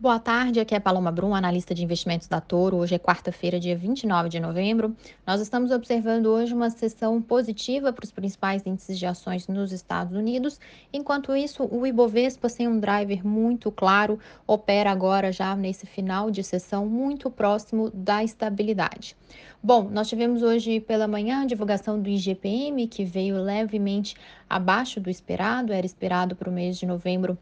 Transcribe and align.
Boa 0.00 0.20
tarde, 0.20 0.60
aqui 0.60 0.76
é 0.76 0.78
Paloma 0.78 1.10
Brum, 1.10 1.34
analista 1.34 1.74
de 1.74 1.82
investimentos 1.82 2.28
da 2.28 2.40
Toro. 2.40 2.76
Hoje 2.76 2.94
é 2.94 3.00
quarta-feira, 3.00 3.58
dia 3.58 3.76
29 3.76 4.28
de 4.28 4.38
novembro. 4.38 4.94
Nós 5.26 5.40
estamos 5.40 5.72
observando 5.72 6.26
hoje 6.26 6.54
uma 6.54 6.70
sessão 6.70 7.20
positiva 7.20 7.92
para 7.92 8.04
os 8.04 8.12
principais 8.12 8.64
índices 8.64 8.96
de 8.96 9.06
ações 9.06 9.48
nos 9.48 9.72
Estados 9.72 10.16
Unidos. 10.16 10.60
Enquanto 10.92 11.34
isso, 11.34 11.64
o 11.64 11.84
Ibovespa, 11.84 12.48
sem 12.48 12.68
um 12.68 12.78
driver 12.78 13.26
muito 13.26 13.72
claro, 13.72 14.20
opera 14.46 14.88
agora 14.92 15.32
já 15.32 15.56
nesse 15.56 15.84
final 15.84 16.30
de 16.30 16.44
sessão 16.44 16.86
muito 16.86 17.28
próximo 17.28 17.90
da 17.92 18.22
estabilidade. 18.22 19.16
Bom, 19.60 19.90
nós 19.90 20.08
tivemos 20.08 20.44
hoje 20.44 20.78
pela 20.78 21.08
manhã 21.08 21.42
a 21.42 21.46
divulgação 21.46 22.00
do 22.00 22.08
IGPM, 22.08 22.86
que 22.86 23.04
veio 23.04 23.42
levemente 23.42 24.14
abaixo 24.48 25.00
do 25.00 25.10
esperado, 25.10 25.72
era 25.72 25.84
esperado 25.84 26.36
para 26.36 26.48
o 26.48 26.52
mês 26.52 26.78
de 26.78 26.86
novembro 26.86 27.36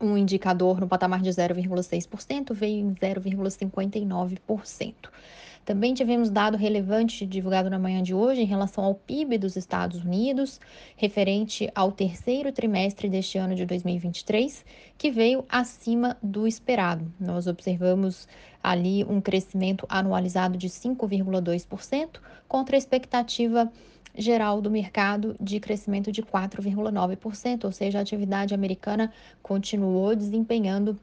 um 0.00 0.16
indicador 0.16 0.80
no 0.80 0.88
patamar 0.88 1.20
de 1.20 1.28
0,6%, 1.30 2.54
veio 2.54 2.80
em 2.80 2.94
0,59%. 2.94 4.94
Também 5.68 5.92
tivemos 5.92 6.30
dado 6.30 6.56
relevante 6.56 7.26
divulgado 7.26 7.68
na 7.68 7.78
manhã 7.78 8.02
de 8.02 8.14
hoje 8.14 8.40
em 8.40 8.46
relação 8.46 8.82
ao 8.82 8.94
PIB 8.94 9.36
dos 9.36 9.54
Estados 9.54 10.02
Unidos, 10.02 10.58
referente 10.96 11.70
ao 11.74 11.92
terceiro 11.92 12.50
trimestre 12.50 13.06
deste 13.06 13.36
ano 13.36 13.54
de 13.54 13.66
2023, 13.66 14.64
que 14.96 15.10
veio 15.10 15.44
acima 15.46 16.16
do 16.22 16.48
esperado. 16.48 17.12
Nós 17.20 17.46
observamos 17.46 18.26
ali 18.62 19.04
um 19.04 19.20
crescimento 19.20 19.84
anualizado 19.90 20.56
de 20.56 20.70
5,2%, 20.70 22.18
contra 22.48 22.74
a 22.74 22.78
expectativa 22.78 23.70
geral 24.16 24.62
do 24.62 24.70
mercado 24.70 25.36
de 25.38 25.60
crescimento 25.60 26.10
de 26.10 26.22
4,9%, 26.22 27.66
ou 27.66 27.72
seja, 27.72 27.98
a 27.98 28.00
atividade 28.00 28.54
americana 28.54 29.12
continuou 29.42 30.16
desempenhando 30.16 30.98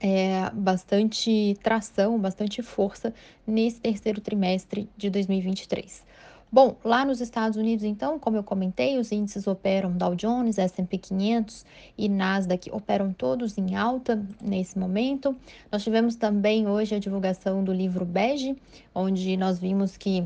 é, 0.00 0.50
bastante 0.50 1.56
tração, 1.62 2.18
bastante 2.18 2.62
força 2.62 3.12
nesse 3.46 3.80
terceiro 3.80 4.20
trimestre 4.20 4.88
de 4.96 5.10
2023. 5.10 6.04
Bom, 6.50 6.76
lá 6.84 7.04
nos 7.04 7.20
Estados 7.20 7.58
Unidos, 7.58 7.84
então, 7.84 8.20
como 8.20 8.36
eu 8.36 8.42
comentei, 8.42 8.98
os 8.98 9.10
índices 9.10 9.48
operam 9.48 9.90
Dow 9.92 10.14
Jones, 10.14 10.58
S&P 10.58 10.96
500 10.96 11.66
e 11.98 12.08
Nasdaq 12.08 12.70
operam 12.72 13.12
todos 13.12 13.58
em 13.58 13.74
alta 13.74 14.24
nesse 14.40 14.78
momento. 14.78 15.36
Nós 15.70 15.82
tivemos 15.82 16.14
também 16.14 16.68
hoje 16.68 16.94
a 16.94 17.00
divulgação 17.00 17.64
do 17.64 17.72
livro 17.72 18.04
Bege, 18.04 18.56
onde 18.94 19.36
nós 19.36 19.58
vimos 19.58 19.96
que 19.96 20.24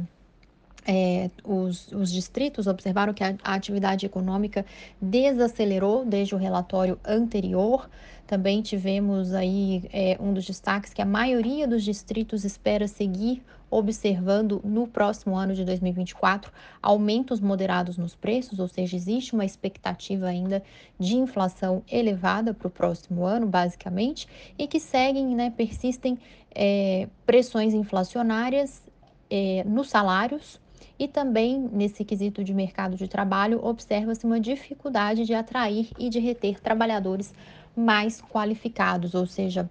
é, 0.86 1.30
os, 1.44 1.90
os, 1.92 2.10
distritos 2.10 2.66
observaram 2.66 3.12
que 3.12 3.22
a, 3.22 3.34
a, 3.42 3.54
atividade 3.54 4.06
econômica 4.06 4.64
desacelerou 5.00 6.04
desde 6.04 6.34
o 6.34 6.38
relatório 6.38 6.98
anterior. 7.04 7.88
Também 8.26 8.62
tivemos 8.62 9.34
aí 9.34 9.82
é, 9.92 10.16
um 10.20 10.32
dos 10.32 10.46
destaques 10.46 10.92
que 10.94 11.02
a 11.02 11.06
maioria 11.06 11.66
dos 11.66 11.82
distritos 11.82 12.44
espera 12.44 12.86
seguir 12.86 13.42
observando 13.70 14.60
no 14.64 14.86
próximo 14.86 15.36
ano 15.36 15.54
de 15.54 15.64
2024 15.64 16.52
aumentos 16.82 17.40
moderados 17.40 17.96
nos 17.96 18.16
preços, 18.16 18.58
ou 18.58 18.66
seja, 18.66 18.96
existe 18.96 19.32
uma 19.32 19.44
expectativa 19.44 20.26
ainda 20.26 20.62
de 20.98 21.16
inflação 21.16 21.82
elevada 21.88 22.52
para 22.52 22.66
o 22.66 22.70
próximo 22.70 23.24
ano, 23.24 23.46
basicamente, 23.46 24.26
e 24.58 24.66
que 24.66 24.80
seguem, 24.80 25.36
né, 25.36 25.50
persistem 25.56 26.18
é, 26.52 27.08
pressões 27.24 27.72
inflacionárias 27.72 28.82
é, 29.30 29.62
nos 29.64 29.88
salários 29.88 30.60
e 30.98 31.08
também, 31.08 31.58
nesse 31.72 32.04
quesito 32.04 32.44
de 32.44 32.52
mercado 32.52 32.96
de 32.96 33.08
trabalho, 33.08 33.64
observa-se 33.64 34.24
uma 34.26 34.40
dificuldade 34.40 35.24
de 35.24 35.34
atrair 35.34 35.88
e 35.98 36.08
de 36.08 36.18
reter 36.18 36.60
trabalhadores 36.60 37.32
mais 37.76 38.20
qualificados, 38.20 39.14
ou 39.14 39.26
seja, 39.26 39.70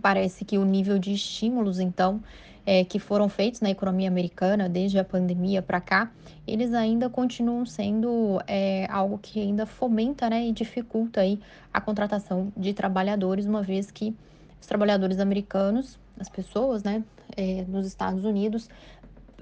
parece 0.00 0.44
que 0.44 0.58
o 0.58 0.64
nível 0.64 0.98
de 0.98 1.12
estímulos, 1.12 1.78
então, 1.78 2.20
é, 2.66 2.84
que 2.84 2.98
foram 2.98 3.28
feitos 3.28 3.60
na 3.60 3.70
economia 3.70 4.08
americana 4.08 4.68
desde 4.68 4.98
a 4.98 5.04
pandemia 5.04 5.62
para 5.62 5.80
cá, 5.80 6.10
eles 6.46 6.72
ainda 6.72 7.08
continuam 7.08 7.64
sendo 7.64 8.40
é, 8.46 8.86
algo 8.90 9.18
que 9.18 9.40
ainda 9.40 9.66
fomenta 9.66 10.28
né, 10.28 10.46
e 10.46 10.52
dificulta 10.52 11.20
aí 11.20 11.38
a 11.72 11.80
contratação 11.80 12.52
de 12.56 12.72
trabalhadores, 12.72 13.46
uma 13.46 13.62
vez 13.62 13.90
que 13.90 14.14
os 14.60 14.66
trabalhadores 14.66 15.18
americanos, 15.18 15.98
as 16.18 16.28
pessoas 16.28 16.82
né, 16.82 17.02
é, 17.36 17.64
nos 17.66 17.86
Estados 17.86 18.24
Unidos, 18.24 18.68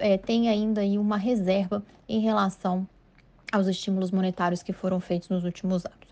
é, 0.00 0.18
tem 0.18 0.48
ainda 0.48 0.80
aí 0.80 0.98
uma 0.98 1.16
reserva 1.16 1.82
em 2.08 2.20
relação 2.20 2.86
aos 3.52 3.66
estímulos 3.66 4.10
monetários 4.10 4.62
que 4.62 4.72
foram 4.72 5.00
feitos 5.00 5.28
nos 5.28 5.44
últimos 5.44 5.84
anos. 5.84 6.10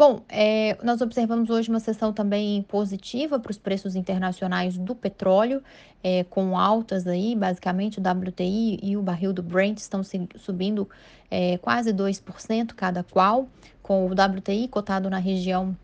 Bom, 0.00 0.22
é, 0.30 0.78
nós 0.82 1.02
observamos 1.02 1.50
hoje 1.50 1.68
uma 1.68 1.78
sessão 1.78 2.10
também 2.10 2.62
positiva 2.62 3.38
para 3.38 3.50
os 3.50 3.58
preços 3.58 3.94
internacionais 3.94 4.78
do 4.78 4.94
petróleo, 4.94 5.62
é, 6.02 6.24
com 6.24 6.56
altas 6.56 7.06
aí, 7.06 7.36
basicamente 7.36 7.98
o 7.98 8.02
WTI 8.02 8.80
e 8.82 8.96
o 8.96 9.02
barril 9.02 9.30
do 9.34 9.42
Brent 9.42 9.76
estão 9.76 10.00
subindo 10.36 10.88
é, 11.30 11.58
quase 11.58 11.92
2% 11.92 12.72
cada 12.74 13.04
qual, 13.04 13.46
com 13.82 14.06
o 14.06 14.12
WTI 14.12 14.68
cotado 14.68 15.10
na 15.10 15.18
região 15.18 15.76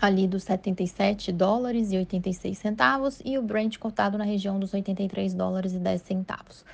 ali 0.00 0.26
dos 0.26 0.42
77 0.44 1.32
dólares 1.32 1.92
e 1.92 1.96
86 1.96 2.58
centavos 2.58 3.20
e 3.24 3.38
o 3.38 3.42
Brent 3.42 3.78
cotado 3.78 4.18
na 4.18 4.24
região 4.24 4.58
dos 4.58 4.74
83 4.74 5.34
dólares 5.34 5.72
e 5.72 5.78
10 5.78 6.02
centavos. 6.02 6.64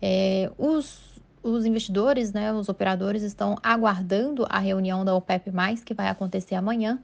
É, 0.00 0.50
os, 0.56 1.00
os 1.42 1.66
investidores, 1.66 2.32
né, 2.32 2.52
os 2.52 2.68
operadores 2.68 3.22
estão 3.22 3.56
aguardando 3.62 4.46
a 4.48 4.58
reunião 4.58 5.04
da 5.04 5.14
OPEP+, 5.14 5.50
que 5.84 5.94
vai 5.94 6.08
acontecer 6.08 6.54
amanhã, 6.54 7.00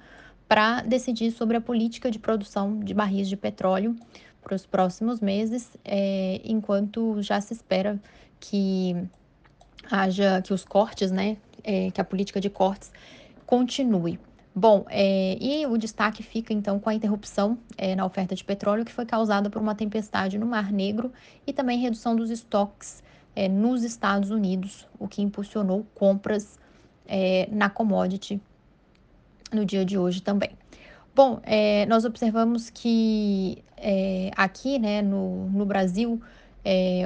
para 0.48 0.82
decidir 0.82 1.32
sobre 1.32 1.56
a 1.56 1.60
política 1.60 2.10
de 2.10 2.18
produção 2.18 2.78
de 2.78 2.92
barris 2.92 3.28
de 3.28 3.36
petróleo 3.36 3.96
para 4.42 4.54
os 4.54 4.66
próximos 4.66 5.20
meses, 5.20 5.70
é, 5.84 6.40
enquanto 6.44 7.20
já 7.22 7.40
se 7.40 7.54
espera 7.54 7.98
que 8.38 8.94
haja 9.90 10.42
que 10.42 10.52
os 10.52 10.64
cortes, 10.64 11.10
né, 11.10 11.38
é, 11.62 11.90
que 11.90 12.00
a 12.00 12.04
política 12.04 12.40
de 12.40 12.50
cortes 12.50 12.92
continue. 13.46 14.18
Bom, 14.56 14.86
é, 14.88 15.36
e 15.40 15.66
o 15.66 15.76
destaque 15.76 16.22
fica 16.22 16.52
então 16.52 16.78
com 16.78 16.88
a 16.88 16.94
interrupção 16.94 17.58
é, 17.76 17.96
na 17.96 18.06
oferta 18.06 18.36
de 18.36 18.44
petróleo 18.44 18.84
que 18.84 18.92
foi 18.92 19.04
causada 19.04 19.50
por 19.50 19.60
uma 19.60 19.74
tempestade 19.74 20.38
no 20.38 20.46
Mar 20.46 20.70
Negro 20.70 21.12
e 21.44 21.52
também 21.52 21.80
redução 21.80 22.14
dos 22.14 22.30
estoques 22.30 23.02
é, 23.34 23.48
nos 23.48 23.82
Estados 23.82 24.30
Unidos, 24.30 24.86
o 24.96 25.08
que 25.08 25.22
impulsionou 25.22 25.84
compras 25.92 26.56
é, 27.04 27.48
na 27.50 27.68
commodity 27.68 28.40
no 29.52 29.64
dia 29.64 29.84
de 29.84 29.98
hoje 29.98 30.22
também. 30.22 30.50
Bom, 31.14 31.40
é, 31.42 31.84
nós 31.86 32.04
observamos 32.04 32.70
que 32.70 33.58
é, 33.76 34.30
aqui 34.36 34.78
né, 34.78 35.02
no, 35.02 35.48
no 35.50 35.66
Brasil 35.66 36.20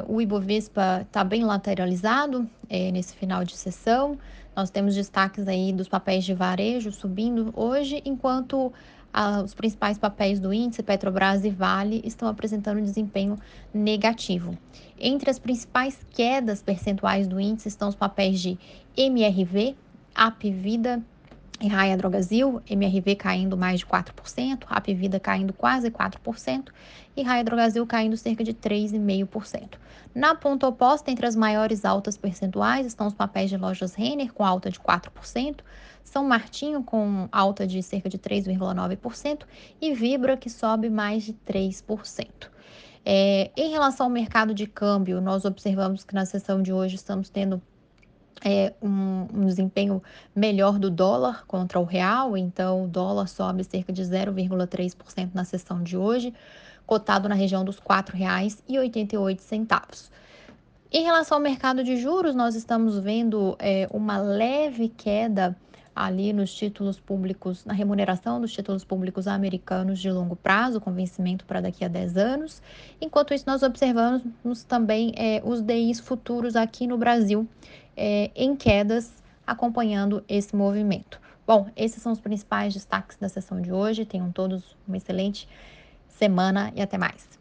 o 0.06 0.20
Ibovespa 0.20 1.02
está 1.02 1.24
bem 1.24 1.44
lateralizado 1.44 2.48
nesse 2.70 3.14
final 3.16 3.44
de 3.44 3.56
sessão. 3.56 4.18
Nós 4.54 4.70
temos 4.70 4.94
destaques 4.94 5.46
aí 5.46 5.72
dos 5.72 5.88
papéis 5.88 6.24
de 6.24 6.34
varejo 6.34 6.90
subindo 6.90 7.52
hoje, 7.56 8.02
enquanto 8.04 8.72
ah, 9.12 9.42
os 9.42 9.54
principais 9.54 9.98
papéis 9.98 10.38
do 10.38 10.52
índice, 10.52 10.82
Petrobras 10.82 11.44
e 11.44 11.50
Vale, 11.50 12.02
estão 12.04 12.28
apresentando 12.28 12.80
desempenho 12.80 13.38
negativo. 13.72 14.56
Entre 14.98 15.30
as 15.30 15.38
principais 15.38 15.98
quedas 16.10 16.62
percentuais 16.62 17.26
do 17.26 17.40
índice 17.40 17.68
estão 17.68 17.88
os 17.88 17.94
papéis 17.94 18.40
de 18.40 18.58
MRV, 18.96 19.76
Apvida 20.14 21.02
e 21.60 21.66
Raia 21.66 21.96
Drogasil, 21.96 22.62
MRV 22.68 23.16
caindo 23.16 23.56
mais 23.56 23.80
de 23.80 23.86
4%, 23.86 24.64
Apvida 24.68 25.18
caindo 25.18 25.52
quase 25.52 25.90
4% 25.90 26.68
e 27.16 27.22
Raia 27.22 27.42
Drogasil 27.42 27.84
caindo 27.86 28.16
cerca 28.16 28.44
de 28.44 28.54
3,5%. 28.54 29.76
Na 30.14 30.34
ponta 30.34 30.66
oposta, 30.66 31.10
entre 31.10 31.26
as 31.26 31.34
maiores 31.34 31.84
altas 31.84 32.16
percentuais, 32.16 32.86
estão 32.86 33.06
os 33.06 33.14
papéis 33.14 33.50
de 33.50 33.56
lojas 33.56 33.94
Renner, 33.94 34.32
com 34.32 34.44
alta 34.44 34.70
de 34.70 34.78
4%, 34.78 35.60
São 36.04 36.24
Martinho, 36.24 36.82
com 36.82 37.28
alta 37.30 37.66
de 37.66 37.82
cerca 37.82 38.08
de 38.08 38.18
3,9%, 38.18 39.42
e 39.80 39.92
Vibra, 39.94 40.36
que 40.36 40.48
sobe 40.48 40.88
mais 40.88 41.24
de 41.24 41.32
3%. 41.32 42.48
É, 43.04 43.50
em 43.56 43.70
relação 43.70 44.06
ao 44.06 44.10
mercado 44.10 44.54
de 44.54 44.66
câmbio, 44.66 45.20
nós 45.20 45.44
observamos 45.44 46.04
que 46.04 46.14
na 46.14 46.24
sessão 46.24 46.62
de 46.62 46.72
hoje 46.72 46.96
estamos 46.96 47.28
tendo 47.28 47.60
é, 48.44 48.72
um, 48.80 49.26
um, 49.32 49.46
desempenho 49.46 50.02
melhor 50.34 50.78
do 50.78 50.90
dólar 50.90 51.44
contra 51.46 51.78
o 51.78 51.84
real, 51.84 52.36
então 52.36 52.84
o 52.84 52.88
dólar 52.88 53.26
sobe 53.26 53.64
cerca 53.64 53.92
de 53.92 54.02
0,3% 54.02 55.30
na 55.34 55.44
sessão 55.44 55.82
de 55.82 55.96
hoje 55.96 56.32
cotado 56.88 57.28
na 57.28 57.34
região 57.34 57.66
dos 57.66 57.76
R$ 57.76 57.82
4,88. 57.86 60.10
Em 60.90 61.04
relação 61.04 61.36
ao 61.36 61.42
mercado 61.42 61.84
de 61.84 61.98
juros, 61.98 62.34
nós 62.34 62.54
estamos 62.54 62.98
vendo 62.98 63.54
é, 63.58 63.86
uma 63.92 64.16
leve 64.16 64.88
queda 64.88 65.54
ali 65.94 66.32
nos 66.32 66.54
títulos 66.54 66.98
públicos, 66.98 67.66
na 67.66 67.74
remuneração 67.74 68.40
dos 68.40 68.50
títulos 68.52 68.84
públicos 68.84 69.28
americanos 69.28 69.98
de 69.98 70.10
longo 70.10 70.34
prazo, 70.34 70.80
com 70.80 70.90
vencimento 70.90 71.44
para 71.44 71.60
daqui 71.60 71.84
a 71.84 71.88
10 71.88 72.16
anos. 72.16 72.62
Enquanto 73.00 73.34
isso, 73.34 73.44
nós 73.46 73.62
observamos 73.62 74.64
também 74.66 75.12
é, 75.14 75.42
os 75.44 75.60
DIs 75.60 76.00
futuros 76.00 76.56
aqui 76.56 76.86
no 76.86 76.96
Brasil 76.96 77.46
é, 77.98 78.30
em 78.34 78.54
quedas, 78.54 79.12
acompanhando 79.46 80.24
esse 80.28 80.54
movimento. 80.54 81.20
Bom, 81.46 81.68
esses 81.76 82.02
são 82.02 82.12
os 82.12 82.20
principais 82.20 82.72
destaques 82.72 83.16
da 83.16 83.28
sessão 83.28 83.60
de 83.60 83.72
hoje. 83.72 84.04
Tenham 84.04 84.30
todos 84.30 84.76
uma 84.86 84.96
excelente 84.96 85.48
semana 86.06 86.72
e 86.76 86.80
até 86.80 86.96
mais. 86.96 87.37